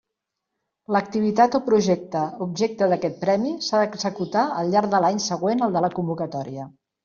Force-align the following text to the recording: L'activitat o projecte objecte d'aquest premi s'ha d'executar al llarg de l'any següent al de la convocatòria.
L'activitat 0.95 1.57
o 1.59 1.61
projecte 1.67 2.23
objecte 2.47 2.89
d'aquest 2.95 3.21
premi 3.27 3.53
s'ha 3.69 3.85
d'executar 3.85 4.49
al 4.65 4.73
llarg 4.75 4.93
de 4.99 5.07
l'any 5.07 5.23
següent 5.31 5.67
al 5.69 5.81
de 5.81 5.89
la 5.89 5.95
convocatòria. 6.01 6.71